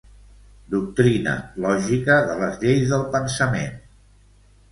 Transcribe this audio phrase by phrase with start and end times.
[0.75, 1.33] Doctrina
[1.65, 3.77] lògica de les lleis del pensament.